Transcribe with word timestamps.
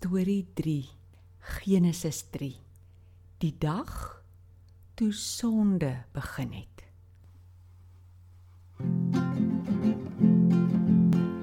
Storie 0.00 0.46
3 0.54 0.88
Genesis 1.60 2.22
3 2.32 2.54
Die 3.38 3.52
dag 3.60 4.22
toe 4.96 5.12
sonde 5.12 5.90
begin 6.12 6.52
het. 6.56 6.84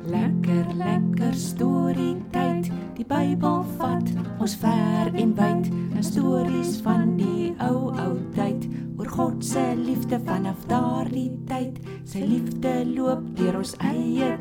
Lekker 0.09 0.73
lekker 0.73 1.37
storie 1.37 2.17
tyd. 2.33 2.71
Die 2.97 3.05
Bybel 3.05 3.61
vat 3.77 4.09
ons 4.41 4.57
ver 4.57 5.13
en 5.13 5.37
wyd. 5.37 5.69
'n 5.69 6.01
Stories 6.01 6.81
van 6.81 7.13
die 7.21 7.53
ou 7.61 7.93
ou 7.93 8.17
tyd 8.33 8.65
oor 8.97 9.09
God 9.19 9.45
se 9.45 9.75
liefde 9.77 10.17
vanaf 10.25 10.65
daardie 10.65 11.29
tyd. 11.45 11.77
Sy 12.09 12.25
liefde 12.25 12.73
loop 12.89 13.21
deur 13.37 13.61
ons 13.61 13.77
eie 13.85 14.33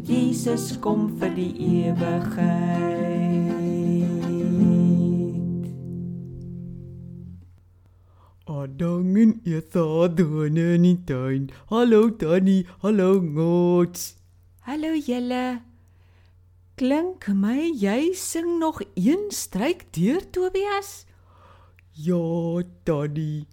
tot 0.00 0.08
Jesus 0.08 0.78
kom 0.80 1.08
vir 1.20 1.32
die 1.34 1.52
ewigheid. 1.84 2.88
Adang 8.46 9.16
en 9.16 9.40
Eva 9.44 10.08
doen 10.08 10.56
in 10.56 10.82
die 10.82 10.96
tuin. 11.04 11.50
Hallo 11.70 12.10
Tannie, 12.10 12.66
hallo 12.82 13.20
Ngots. 13.20 14.16
Hallo 14.62 14.94
julle. 14.94 15.60
Klink 16.76 17.28
my 17.28 17.70
jy 17.76 18.14
sing 18.14 18.58
nog 18.58 18.80
een 18.94 19.28
stryk 19.30 19.92
deur 19.92 20.24
Tobias? 20.32 21.04
Ja, 21.92 22.62
Tannie. 22.84 23.46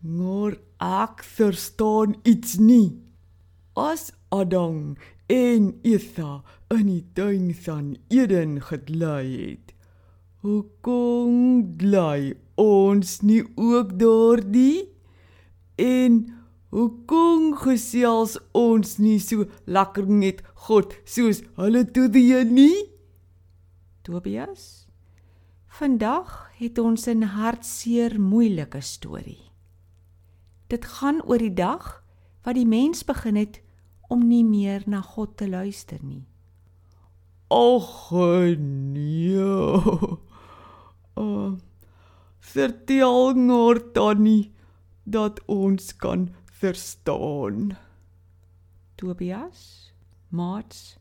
Maar 0.00 0.58
ek 0.80 1.24
verstaan 1.24 2.18
iets 2.24 2.58
nie. 2.58 3.00
As 3.74 4.12
Adang 4.30 4.98
en 5.30 5.78
Eva 5.86 6.42
in 6.74 6.88
die 6.88 7.04
tuin 7.14 7.52
van 7.54 7.94
Eden 8.10 8.56
gedlei 8.66 9.26
het, 9.38 9.72
hoekom 10.42 11.62
glei 11.78 12.34
ons 12.58 13.20
nie 13.22 13.44
ook 13.54 13.94
daardie? 14.00 14.90
En 15.78 16.18
hoekom 16.74 17.54
gesels 17.62 18.36
ons 18.58 18.98
nie 18.98 19.20
so 19.22 19.46
lekker 19.70 20.10
met 20.10 20.42
God 20.66 20.98
soos 21.06 21.44
hulle 21.60 21.86
toe 21.86 22.08
die 22.10 22.34
nie? 22.50 22.90
Tobias. 24.02 24.88
Vandag 25.70 26.50
het 26.58 26.78
ons 26.78 27.06
'n 27.06 27.22
hartseer 27.22 28.20
moeilike 28.20 28.80
storie. 28.80 29.52
Dit 30.66 30.84
gaan 30.84 31.22
oor 31.22 31.38
die 31.38 31.54
dag 31.54 32.02
wat 32.42 32.54
die 32.54 32.66
mens 32.66 33.04
begin 33.04 33.36
het 33.36 33.62
om 34.10 34.26
nie 34.26 34.44
meer 34.44 34.82
na 34.90 35.00
God 35.06 35.36
te 35.38 35.48
luister 35.48 36.02
nie. 36.02 36.24
Ag 37.50 38.10
nee. 38.58 39.34
Uh, 41.18 41.52
vertel 42.52 43.34
maar 43.34 43.80
Tannie 43.92 44.52
dat 45.04 45.40
ons 45.46 45.96
kan 45.96 46.28
verstaan. 46.44 47.76
Tobias, 48.94 49.92
Mats. 50.28 50.98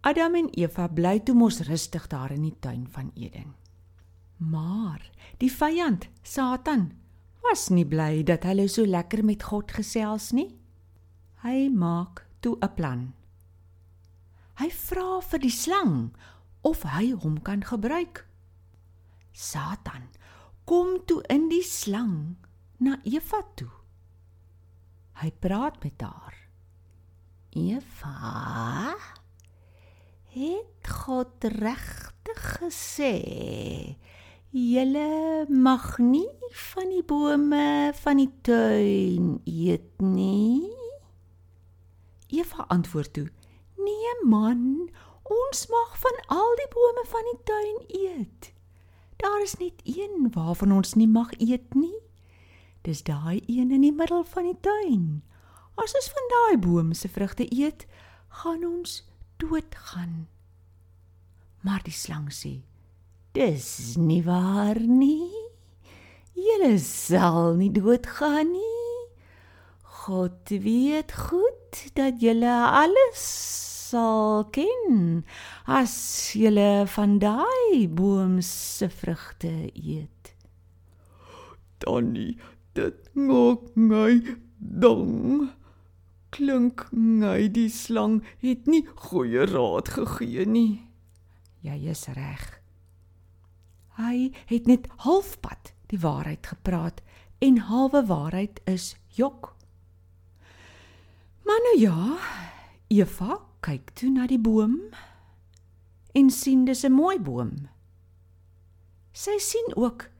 Adam 0.00 0.34
en 0.34 0.48
Eva 0.54 0.86
bly 0.88 1.18
toe 1.20 1.34
mos 1.34 1.60
rustig 1.66 2.06
daar 2.06 2.30
in 2.32 2.42
die 2.46 2.56
tuin 2.60 2.86
van 2.90 3.10
Eden. 3.14 3.54
Maar 4.38 5.10
die 5.38 5.50
vyand, 5.52 6.08
Satan, 6.22 6.92
was 7.42 7.68
nie 7.68 7.86
bly 7.86 8.22
dat 8.22 8.46
hulle 8.46 8.68
so 8.68 8.86
lekker 8.86 9.24
met 9.24 9.42
God 9.42 9.72
gesels 9.74 10.30
nie. 10.32 10.57
Hy 11.42 11.68
maak 11.70 12.26
toe 12.42 12.56
'n 12.60 12.74
plan. 12.74 13.02
Hy 14.58 14.70
vra 14.70 15.20
vir 15.22 15.38
die 15.38 15.54
slang 15.54 16.10
of 16.66 16.82
hy 16.82 17.14
hom 17.14 17.38
kan 17.46 17.62
gebruik. 17.62 18.26
Satan 19.32 20.10
kom 20.66 20.98
toe 21.06 21.22
in 21.30 21.48
die 21.48 21.62
slang 21.62 22.36
na 22.82 22.98
Eva 23.04 23.42
toe. 23.54 23.70
Hy 25.22 25.30
praat 25.30 25.78
met 25.84 26.02
haar. 26.02 26.34
Eva, 27.54 28.94
het 30.34 30.90
God 31.04 31.46
regtig 31.54 32.42
gesê 32.58 33.14
julle 34.50 35.46
mag 35.50 35.98
nie 35.98 36.28
van 36.72 36.90
die 36.90 37.02
bome 37.02 37.92
van 38.02 38.20
die 38.22 38.30
tuin 38.42 39.38
eet 39.44 40.02
nie? 40.02 40.77
Eva 42.28 42.64
antwoord 42.68 43.12
toe: 43.12 43.28
"Nee 43.76 44.14
man, 44.24 44.90
ons 45.22 45.66
mag 45.66 45.98
van 45.98 46.16
al 46.26 46.54
die 46.56 46.68
bome 46.72 47.04
van 47.06 47.24
die 47.30 47.40
tuin 47.44 47.78
eet. 47.86 48.52
Daar 49.16 49.42
is 49.42 49.56
net 49.56 49.80
een 49.84 50.30
waarvan 50.32 50.72
ons 50.72 50.94
nie 50.94 51.08
mag 51.08 51.32
eet 51.38 51.74
nie. 51.74 52.00
Dis 52.82 53.02
daai 53.02 53.42
een 53.46 53.70
in 53.70 53.80
die 53.80 53.92
middel 53.92 54.24
van 54.24 54.44
die 54.44 54.60
tuin. 54.60 55.22
As 55.74 55.94
ons 55.94 56.10
van 56.10 56.28
daai 56.28 56.58
boom 56.58 56.92
se 56.92 57.08
vrugte 57.08 57.46
eet, 57.48 57.86
gaan 58.28 58.64
ons 58.64 59.04
doodgaan." 59.36 60.28
Maar 61.60 61.82
die 61.82 61.92
slang 61.92 62.32
sê: 62.32 62.62
"Dis 63.32 63.96
nie 63.96 64.22
waar 64.24 64.80
nie. 64.80 65.48
Julle 66.38 66.78
sal 66.78 67.56
nie 67.58 67.70
doodgaan 67.74 68.52
nie. 68.52 68.88
God 69.82 70.48
weet 70.48 71.12
goed 71.12 71.57
dat 71.94 72.20
julle 72.22 72.54
alles 72.68 73.22
sal 73.88 74.44
ken 74.52 75.24
as 75.64 75.94
julle 76.36 76.84
van 76.94 77.18
daai 77.18 77.88
boom 77.88 78.40
se 78.40 78.88
vrugte 78.88 79.70
eet." 79.74 80.34
Tannie, 81.78 82.38
dit 82.74 83.14
maak 83.14 83.62
my 83.74 84.20
dong. 84.58 85.50
Klink 86.30 86.86
my 86.92 87.48
die 87.48 87.70
slang 87.72 88.20
het 88.44 88.66
nie 88.66 88.84
goeie 89.08 89.46
raad 89.48 89.88
gegee 89.88 90.44
nie. 90.46 90.84
Jy 91.64 91.78
is 91.90 92.04
reg. 92.14 92.44
Hy 93.98 94.30
het 94.46 94.68
net 94.70 94.86
halfpad 95.02 95.72
die 95.90 95.98
waarheid 95.98 96.46
gepraat 96.46 97.00
en 97.42 97.58
halwe 97.70 98.04
waarheid 98.06 98.60
is 98.70 98.94
jok. 99.16 99.54
Maar 101.48 101.60
nou 101.64 101.78
ja, 101.80 102.18
Eva 102.92 103.38
kyk 103.64 103.94
toe 103.96 104.10
na 104.12 104.26
die 104.28 104.36
boom 104.36 104.74
en 106.12 106.26
sien 106.28 106.66
dis 106.68 106.84
'n 106.84 106.92
mooi 106.92 107.16
boom. 107.16 107.68
Sy 109.16 109.38
sien 109.40 109.72
ook 109.74 110.10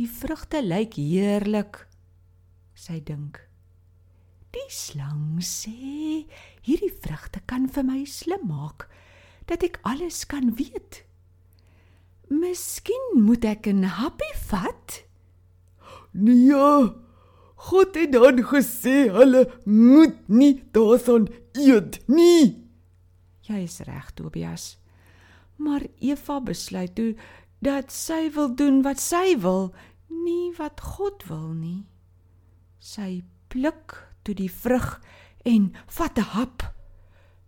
die 0.00 0.08
vrugte 0.08 0.62
lyk 0.64 0.94
heerlik. 0.96 1.88
Sy 2.74 3.02
dink: 3.04 3.36
Die 4.56 4.70
slang 4.72 5.42
sê 5.44 6.24
hierdie 6.64 6.94
vrugte 7.02 7.40
kan 7.44 7.68
vir 7.68 7.84
my 7.84 8.04
slim 8.04 8.48
maak 8.48 8.88
dat 9.44 9.62
ek 9.62 9.80
alles 9.82 10.24
kan 10.24 10.54
weet. 10.56 11.04
Miskien 12.30 13.20
moet 13.20 13.44
ek 13.44 13.66
'n 13.66 13.84
happie 13.84 14.36
vat. 14.48 15.04
Nee. 16.12 17.07
God 17.58 17.96
het 17.98 18.12
dan 18.14 18.38
gesê 18.46 19.08
hulle 19.10 19.48
moet 19.66 20.16
nie 20.30 20.62
daarvan 20.72 21.26
eet 21.58 21.98
nie. 22.06 22.68
Jy 23.48 23.64
is 23.64 23.80
reg, 23.82 24.12
Tobias. 24.14 24.76
Maar 25.58 25.88
Eva 25.98 26.38
besluit 26.40 26.94
toe 26.94 27.16
dat 27.64 27.90
sy 27.90 28.28
wil 28.34 28.52
doen 28.54 28.82
wat 28.86 29.02
sy 29.02 29.34
wil, 29.42 29.72
nie 30.06 30.52
wat 30.58 30.78
God 30.94 31.24
wil 31.26 31.50
nie. 31.56 31.88
Sy 32.78 33.24
pluk 33.50 33.96
toe 34.22 34.36
die 34.38 34.52
vrug 34.52 35.00
en 35.42 35.72
vat 35.86 36.18
'n 36.18 36.30
hap. 36.36 36.62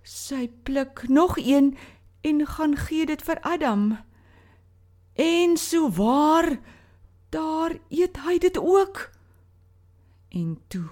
Sy 0.02 0.50
pluk 0.64 1.08
nog 1.08 1.38
een 1.38 1.76
en 2.22 2.46
gaan 2.46 2.76
gee 2.76 3.06
dit 3.06 3.22
vir 3.22 3.38
Adam. 3.40 3.98
En 5.14 5.56
so 5.56 5.90
waar 5.90 6.58
daar 7.30 7.78
eet 7.88 8.16
hy 8.16 8.38
dit 8.38 8.58
ook. 8.58 9.19
En 10.30 10.58
toe 10.68 10.88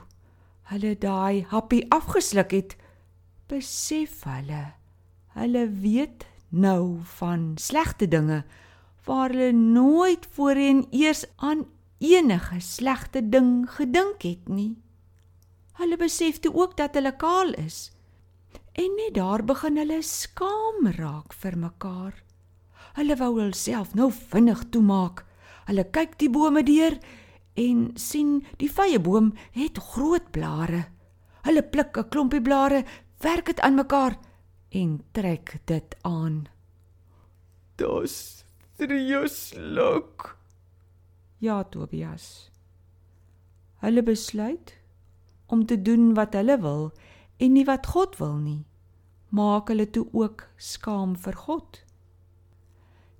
hulle 0.68 0.96
daai 1.00 1.44
happie 1.48 1.84
afgesluk 1.94 2.50
het, 2.52 2.74
besef 3.48 4.24
hulle 4.28 4.64
hulle 5.38 5.68
weet 5.70 6.26
nou 6.50 6.98
van 7.18 7.52
slegte 7.60 8.08
dinge 8.10 8.42
waar 9.06 9.30
hulle 9.32 9.52
nooit 9.52 10.26
voorheen 10.36 10.86
eers 10.90 11.24
aan 11.36 11.64
enige 11.98 12.60
slegte 12.60 13.22
ding 13.28 13.70
gedink 13.70 14.22
het 14.22 14.48
nie. 14.48 14.76
Hulle 15.78 15.96
besef 15.96 16.40
toe 16.42 16.52
ook 16.54 16.76
dat 16.76 16.94
hulle 16.98 17.14
kaal 17.16 17.54
is. 17.54 17.92
En 18.72 18.90
net 18.98 19.14
daar 19.14 19.44
begin 19.44 19.78
hulle 19.80 20.02
skaam 20.02 20.90
raak 20.98 21.32
vir 21.32 21.56
mekaar. 21.58 22.14
Hulle 22.98 23.16
wou 23.16 23.32
hulself 23.40 23.94
nou 23.94 24.10
vinnig 24.12 24.64
toemaak. 24.74 25.24
Hulle 25.70 25.84
kyk 25.84 26.18
die 26.18 26.30
bome 26.30 26.62
deur 26.66 26.98
en 27.58 27.90
sien 27.98 28.38
die 28.62 28.70
vye 28.70 29.00
boom 29.02 29.32
het 29.56 29.78
groot 29.92 30.30
blare. 30.34 30.86
Hulle 31.46 31.62
pluk 31.62 31.98
'n 31.98 32.08
klompie 32.08 32.42
blare, 32.42 32.84
werk 33.20 33.46
dit 33.46 33.60
aan 33.60 33.74
mekaar 33.74 34.18
en 34.70 35.00
trek 35.12 35.60
dit 35.64 35.96
aan. 36.02 36.46
Das 37.76 38.44
treuslik. 38.76 40.36
Ja, 41.38 41.64
Tobias. 41.64 42.50
Hulle 43.78 44.02
besluit 44.02 44.78
om 45.46 45.66
te 45.66 45.82
doen 45.82 46.14
wat 46.14 46.34
hulle 46.34 46.58
wil 46.60 46.92
en 47.36 47.52
nie 47.52 47.64
wat 47.64 47.86
God 47.86 48.18
wil 48.18 48.36
nie. 48.36 48.64
Maak 49.28 49.68
hulle 49.68 49.86
toe 49.90 50.06
ook 50.12 50.48
skaam 50.56 51.16
vir 51.16 51.36
God. 51.36 51.84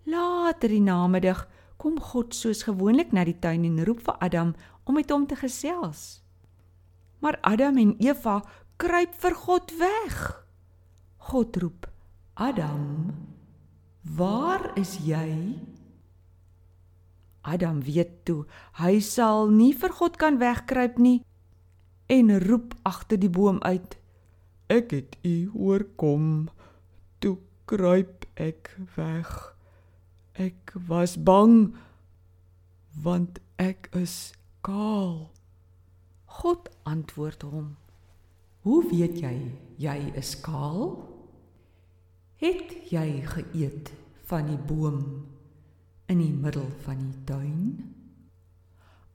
Later 0.04 0.68
die 0.68 0.82
namiddag 0.82 1.46
kom 1.78 1.98
God 2.02 2.34
soos 2.34 2.64
gewoonlik 2.66 3.14
na 3.14 3.24
die 3.24 3.38
tuin 3.38 3.64
en 3.64 3.84
roep 3.86 4.02
vir 4.06 4.18
Adam 4.18 4.54
om 4.84 4.98
met 4.98 5.10
hom 5.10 5.26
te 5.30 5.38
gesels. 5.38 6.20
Maar 7.22 7.38
Adam 7.46 7.78
en 7.78 7.94
Eva 8.02 8.42
kruip 8.76 9.14
vir 9.22 9.34
God 9.34 9.72
weg. 9.78 10.18
God 11.30 11.56
roep: 11.56 11.88
"Adam, 12.34 13.14
waar 14.02 14.70
is 14.78 14.98
jy?" 15.06 15.58
Adam 17.42 17.80
weet 17.82 18.24
toe 18.24 18.44
hy 18.82 18.98
sal 19.00 19.48
nie 19.48 19.72
vir 19.72 19.92
God 19.92 20.16
kan 20.20 20.38
wegkruip 20.38 20.98
nie 20.98 21.22
en 22.08 22.32
roep 22.40 22.74
agter 22.82 23.20
die 23.20 23.30
boom 23.30 23.60
uit: 23.62 23.98
Ek 24.68 24.90
het 24.90 25.16
u 25.24 25.50
oorkom. 25.54 26.48
Toe 27.18 27.38
kruip 27.64 28.24
ek 28.34 28.76
weg. 28.96 29.57
Ek 30.38 30.70
was 30.86 31.16
bang 31.18 31.74
want 33.02 33.40
ek 33.58 33.88
is 33.98 34.30
kaal. 34.62 35.32
God 36.38 36.70
antwoord 36.86 37.42
hom: 37.42 37.72
Hoe 38.62 38.84
weet 38.86 39.18
jy 39.18 39.34
jy 39.82 39.98
is 40.14 40.36
kaal? 40.38 40.94
Het 42.38 42.70
jy 42.94 43.26
geëet 43.26 43.90
van 44.30 44.46
die 44.46 44.60
boom 44.70 45.02
in 46.06 46.22
die 46.22 46.30
middel 46.30 46.70
van 46.86 47.02
die 47.02 47.24
tuin? 47.26 47.62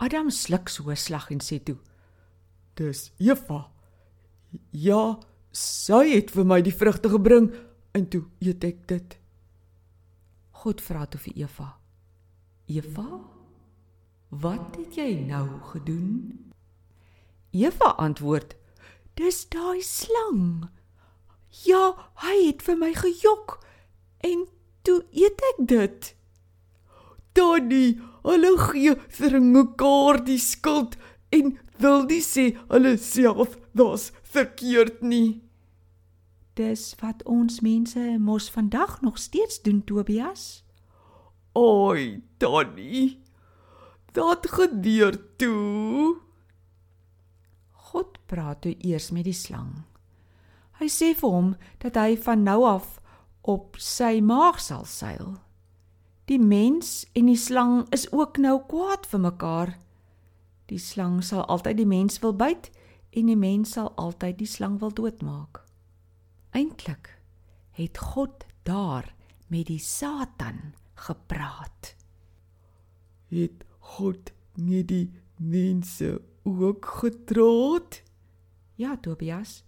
Adam 0.03 0.27
sluk 0.27 0.67
so 0.67 0.91
'n 0.91 0.99
slag 0.99 1.31
en 1.31 1.39
sê 1.39 1.63
toe: 1.63 1.79
Dis 2.75 3.11
Eva. 3.17 3.71
Ja, 4.71 5.19
sy 5.51 6.03
het 6.19 6.31
vir 6.31 6.45
my 6.45 6.61
die 6.61 6.75
vrugte 6.75 7.09
gebring 7.09 7.53
en 7.93 8.09
toe 8.09 8.25
eet 8.41 8.63
ek 8.63 8.87
dit. 8.87 9.22
God 10.63 10.79
vra 10.79 11.03
toe 11.11 11.19
vir 11.19 11.41
Eva: 11.43 11.65
Eva, 12.71 13.07
wat 14.31 14.77
het 14.79 14.95
jy 14.95 15.09
nou 15.27 15.59
gedoen? 15.73 16.53
Eva 17.51 17.89
antwoord: 17.99 18.55
Dis 19.19 19.41
daai 19.51 19.83
slang. 19.83 20.69
Ja, 21.67 21.91
hy 22.23 22.37
het 22.45 22.63
vir 22.63 22.79
my 22.79 22.93
gejok 22.95 23.57
en 24.23 24.47
toe 24.87 25.01
eet 25.11 25.43
ek 25.51 25.59
dit. 25.73 26.09
Tannie, 27.35 27.99
hulle 28.23 28.55
gee 28.63 28.95
vir 29.19 29.39
mekaar 29.43 30.23
die 30.23 30.39
skuld 30.39 30.95
en 31.35 31.57
wil 31.83 32.07
nie 32.07 32.23
sê 32.23 32.53
hulle 32.71 32.95
self 32.97 33.59
was 33.75 34.13
verkeerd 34.23 35.03
nie. 35.03 35.43
Dis 36.53 36.91
wat 37.01 37.23
ons 37.25 37.63
mense 37.65 37.99
mos 38.21 38.49
vandag 38.53 39.01
nog 39.01 39.17
steeds 39.17 39.61
doen, 39.61 39.83
Tobias. 39.83 40.63
Oi, 41.53 42.21
Tannie. 42.37 43.21
Dat 44.11 44.45
gebeur 44.49 45.35
toe. 45.35 46.17
God 47.71 48.17
praat 48.25 48.61
toe 48.61 48.75
eers 48.77 49.09
met 49.11 49.25
die 49.25 49.33
slang. 49.33 49.81
Hy 50.77 50.89
sê 50.89 51.13
vir 51.17 51.29
hom 51.29 51.49
dat 51.81 51.97
hy 51.97 52.13
van 52.21 52.45
nou 52.45 52.61
af 52.69 52.99
op 53.41 53.77
sy 53.81 54.21
maag 54.21 54.61
sal 54.61 54.85
seil. 54.85 55.35
Die 56.29 56.39
mens 56.39 57.03
en 57.17 57.33
die 57.33 57.37
slang 57.37 57.83
is 57.93 58.05
ook 58.13 58.37
nou 58.37 58.59
kwaad 58.69 59.09
vir 59.09 59.25
mekaar. 59.25 59.75
Die 60.69 60.79
slang 60.79 61.19
sal 61.25 61.45
altyd 61.49 61.81
die 61.81 61.89
mens 61.89 62.21
wil 62.21 62.37
byt 62.37 62.69
en 63.11 63.29
die 63.29 63.37
mens 63.37 63.73
sal 63.73 63.89
altyd 63.97 64.37
die 64.37 64.49
slang 64.49 64.77
wil 64.81 64.93
doodmaak. 64.93 65.63
Eintlik 66.53 67.09
het 67.73 67.97
God 67.97 68.45
daar 68.63 69.15
met 69.49 69.65
die 69.65 69.79
Satan 69.81 70.75
gepraat. 70.93 71.95
Het 73.33 73.65
God 73.79 74.31
nie 74.53 74.83
die 74.85 75.09
mense 75.41 76.21
ook 76.43 76.85
getroot? 76.85 78.03
Ja, 78.77 78.97
Tobias. 79.01 79.63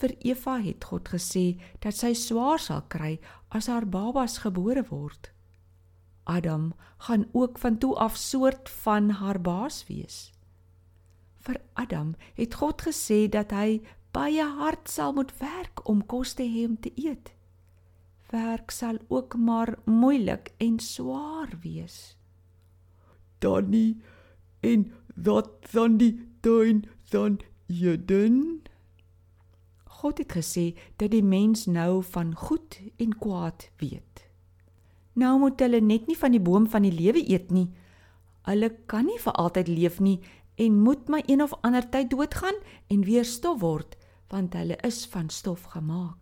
Vir 0.00 0.14
Eva 0.24 0.56
het 0.64 0.84
God 0.84 1.12
gesê 1.12 1.60
dat 1.84 1.92
sy 1.92 2.14
swaar 2.16 2.58
sal 2.58 2.82
kry 2.88 3.18
as 3.52 3.68
haar 3.68 3.84
babas 3.84 4.40
gebore 4.42 4.82
word. 4.88 5.28
Adam 6.24 6.72
gaan 7.04 7.28
ook 7.32 7.60
van 7.60 7.76
toe 7.78 7.92
af 8.00 8.16
soort 8.16 8.70
van 8.70 9.10
haar 9.20 9.40
baas 9.40 9.84
wees. 9.92 10.32
Vir 11.44 11.60
Adam 11.72 12.14
het 12.34 12.54
God 12.54 12.82
gesê 12.88 13.28
dat 13.28 13.52
hy 13.52 13.84
baie 14.14 14.44
hard 14.58 14.90
sal 14.90 15.12
moet 15.12 15.32
werk 15.40 15.82
om 15.90 16.04
kos 16.06 16.36
te 16.38 16.46
hê 16.46 16.66
om 16.68 16.76
te 16.78 16.92
eet. 16.94 17.32
Werk 18.30 18.70
sal 18.70 18.98
ook 19.08 19.36
maar 19.36 19.74
moeilik 19.84 20.52
en 20.62 20.78
swaar 20.78 21.50
wees. 21.62 22.16
Danny 23.42 23.96
en 24.60 24.92
dat 25.14 25.50
dan 25.72 25.98
die 25.98 26.14
tuin 26.40 26.84
dan 27.10 27.40
Eden. 27.66 28.62
God 29.84 30.18
het 30.18 30.32
gesê 30.32 30.74
dat 30.96 31.10
die 31.10 31.22
mens 31.22 31.66
nou 31.66 32.02
van 32.02 32.34
goed 32.34 32.80
en 32.96 33.18
kwaad 33.18 33.70
weet. 33.80 34.28
Nou 35.12 35.38
moet 35.38 35.60
hulle 35.60 35.80
net 35.80 36.06
nie 36.06 36.18
van 36.18 36.34
die 36.34 36.42
boom 36.42 36.66
van 36.70 36.82
die 36.82 36.92
lewe 36.92 37.22
eet 37.30 37.50
nie. 37.50 37.70
Hulle 38.44 38.70
kan 38.86 39.06
nie 39.08 39.18
vir 39.18 39.32
altyd 39.40 39.68
leef 39.68 40.00
nie 40.00 40.18
en 40.54 40.80
moet 40.82 41.08
maar 41.08 41.22
een 41.26 41.42
of 41.42 41.54
ander 41.60 41.88
tyd 41.88 42.10
doodgaan 42.10 42.58
en 42.86 43.04
weer 43.04 43.24
stof 43.24 43.60
word, 43.60 43.96
want 44.28 44.54
hulle 44.54 44.76
is 44.86 45.06
van 45.06 45.28
stof 45.30 45.62
gemaak. 45.62 46.16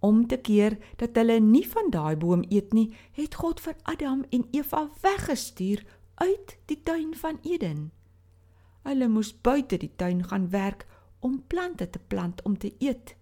Om 0.00 0.26
te 0.26 0.36
keer 0.36 0.78
dat 0.96 1.14
hulle 1.14 1.38
nie 1.40 1.64
van 1.68 1.90
daai 1.90 2.16
boom 2.16 2.42
eet 2.48 2.72
nie, 2.72 2.88
het 3.12 3.34
God 3.34 3.60
vir 3.60 3.76
Adam 3.82 4.24
en 4.30 4.48
Eva 4.50 4.88
weggestuur 5.02 5.84
uit 6.14 6.58
die 6.66 6.82
tuin 6.82 7.14
van 7.14 7.38
Eden. 7.42 7.92
Hulle 8.82 9.08
moes 9.08 9.30
buite 9.40 9.78
die 9.78 9.92
tuin 9.96 10.24
gaan 10.24 10.50
werk 10.50 10.86
om 11.20 11.42
plante 11.46 11.90
te 11.90 11.98
plant 11.98 12.42
om 12.42 12.58
te 12.58 12.74
eet. 12.78 13.14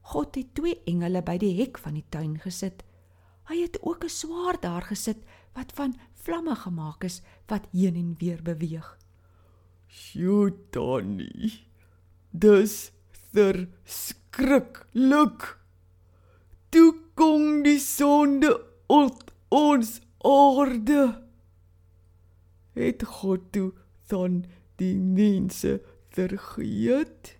God 0.00 0.34
het 0.34 0.54
twee 0.54 0.80
engele 0.84 1.22
by 1.22 1.38
die 1.38 1.54
hek 1.62 1.78
van 1.78 1.94
die 1.94 2.06
tuin 2.10 2.38
gesit 2.42 2.82
Hy 3.50 3.62
het 3.66 3.82
ook 3.82 4.04
'n 4.04 4.08
swaard 4.08 4.62
daar 4.62 4.82
gesit 4.82 5.18
wat 5.52 5.72
van 5.72 5.98
vlamme 6.12 6.54
gemaak 6.54 7.04
is 7.04 7.22
wat 7.46 7.66
heen 7.72 7.96
en 7.96 8.14
weer 8.18 8.42
beweeg. 8.42 8.98
"Sjoe, 9.86 10.56
Donnie. 10.70 11.69
Dis 12.30 12.92
ter 13.32 13.68
skriklik. 13.84 15.46
Toe 16.70 16.94
kom 17.14 17.62
die 17.66 17.80
sonde 17.82 18.52
op 18.86 19.32
ons 19.48 19.98
aarde. 20.22 21.02
Het 22.78 23.02
God 23.02 23.50
toe 23.52 23.72
dan 24.08 24.44
die 24.76 24.96
mense 24.96 25.80
vergeet?" 26.14 27.36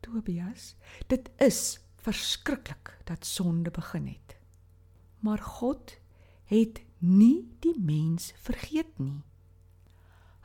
Tobias, 0.00 0.74
dit 1.06 1.28
is 1.36 1.80
verskriklik 2.00 2.96
dat 3.04 3.26
sonde 3.26 3.70
begin 3.70 4.06
het 4.06 4.38
maar 5.18 5.38
God 5.38 5.98
het 6.44 6.82
nie 6.98 7.56
die 7.58 7.78
mens 7.80 8.32
vergeet 8.36 8.98
nie. 8.98 9.22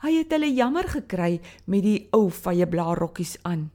Hy 0.04 0.18
het 0.18 0.34
hulle 0.36 0.50
jammer 0.52 0.84
gekry 0.84 1.38
met 1.64 1.80
die 1.80 2.08
ou 2.12 2.26
vye 2.28 2.66
blaarrokkies 2.68 3.38
aan. 3.48 3.70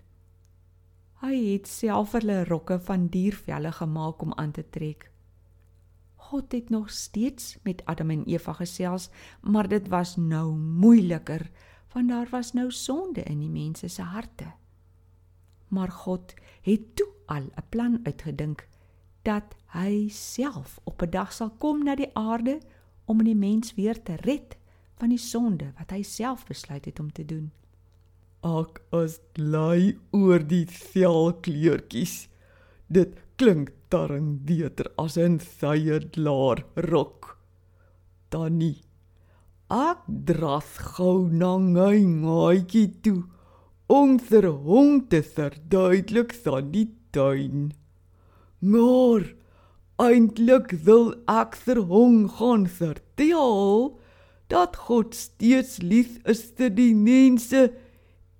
Hy 1.24 1.34
het 1.56 1.66
self 1.66 2.12
hulle 2.14 2.44
rokke 2.46 2.78
van 2.86 3.08
diervelle 3.10 3.72
gemaak 3.74 4.22
om 4.22 4.36
aan 4.38 4.52
te 4.54 4.62
trek. 4.62 5.08
God 6.30 6.54
het 6.54 6.70
nog 6.70 6.92
steeds 6.94 7.58
met 7.66 7.82
Adam 7.90 8.14
en 8.14 8.22
Eva 8.30 8.54
gesels, 8.54 9.10
maar 9.42 9.66
dit 9.68 9.88
was 9.90 10.18
nou 10.18 10.54
moeiliker 10.54 11.50
want 11.94 12.10
daar 12.14 12.28
was 12.30 12.54
nou 12.54 12.68
sonde 12.72 13.24
in 13.26 13.40
die 13.42 13.50
mense 13.50 13.88
se 13.90 14.06
harte. 14.06 14.52
Maar 15.74 15.90
God 15.90 16.36
het 16.62 16.96
toe 16.96 17.10
al 17.26 17.50
'n 17.50 17.66
plan 17.70 18.00
uitgedink 18.04 18.68
dat 19.26 19.56
hy 19.74 20.10
self 20.10 20.80
op 20.84 21.02
'n 21.02 21.10
dag 21.10 21.34
sal 21.34 21.50
kom 21.50 21.84
na 21.84 21.96
die 21.96 22.14
aarde 22.14 22.60
om 23.06 23.24
die 23.24 23.36
mens 23.36 23.74
weer 23.74 24.04
te 24.04 24.16
red 24.16 24.59
van 25.00 25.14
die 25.14 25.22
sonde 25.22 25.72
wat 25.78 25.94
hy 25.96 26.04
self 26.04 26.46
besluit 26.50 26.86
het 26.86 27.00
om 27.00 27.12
te 27.12 27.26
doen. 27.26 27.50
Ek 28.44 28.80
as 28.96 29.20
lei 29.36 29.98
oor 30.16 30.44
die 30.44 30.66
velkleurtjies. 30.68 32.28
Dit 32.88 33.18
klink 33.40 33.74
darm 33.92 34.38
beter 34.46 34.92
as 34.98 35.18
'n 35.18 35.40
syerdlaar 35.40 36.64
rok. 36.76 37.38
Tannie, 38.30 38.82
ek 39.70 40.02
draf 40.08 40.78
gou 40.96 41.28
na 41.28 41.58
my 41.58 42.00
maatjie 42.06 43.02
toe 43.02 43.24
om 43.88 44.20
vir 44.20 44.46
hom 44.52 45.08
te 45.10 45.22
verduidelik 45.22 46.34
van 46.34 46.72
die 46.72 46.90
tuin. 47.12 47.72
Maar 48.62 49.34
eintlik 50.00 50.72
wil 50.86 51.14
ek 51.28 51.56
vir 51.56 51.82
hom 51.90 52.28
gaan 52.38 52.68
vertel 52.68 53.99
dat 54.50 54.76
God 54.90 55.16
steeds 55.16 55.78
lief 55.82 56.18
is 56.30 56.42
vir 56.58 56.72
die 56.74 56.94
mense 56.98 57.68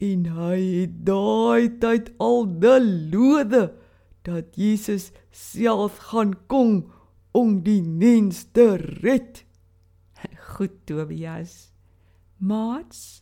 en 0.02 0.26
hy 0.34 0.58
het 0.82 0.96
daai 1.06 1.70
tyd 1.82 2.10
al 2.24 2.48
delode 2.64 3.68
dat 4.26 4.58
Jesus 4.58 5.12
self 5.32 6.00
gaan 6.10 6.34
kom 6.52 6.88
om 7.38 7.60
die 7.64 7.82
mens 7.84 8.46
te 8.54 8.74
red. 9.04 9.44
Goed, 10.50 10.82
Tobias. 10.90 11.70
Mats, 12.40 13.22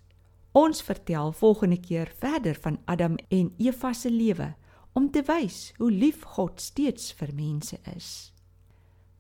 ons 0.56 0.82
vertel 0.82 1.34
volgende 1.38 1.80
keer 1.82 2.10
verder 2.22 2.58
van 2.62 2.80
Adam 2.86 3.18
en 3.30 3.52
Eva 3.58 3.94
se 3.94 4.10
lewe 4.10 4.54
om 4.98 5.12
te 5.12 5.22
wys 5.28 5.74
hoe 5.78 5.92
lief 5.92 6.24
God 6.38 6.62
steeds 6.62 7.12
vir 7.20 7.36
mense 7.36 7.78
is. 7.96 8.32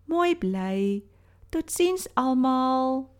Mooi 0.07 0.33
bly. 0.39 1.03
Totsiens 1.51 2.07
almal. 2.15 3.16